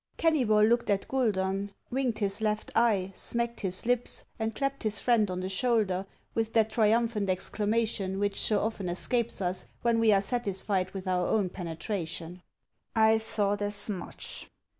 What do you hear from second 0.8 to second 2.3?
at Guidon, winked